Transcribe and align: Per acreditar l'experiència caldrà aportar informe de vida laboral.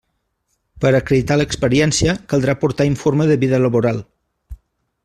Per 0.85 0.91
acreditar 0.99 1.37
l'experiència 1.41 2.17
caldrà 2.33 2.57
aportar 2.59 2.89
informe 2.93 3.31
de 3.35 3.39
vida 3.47 3.63
laboral. 3.67 4.03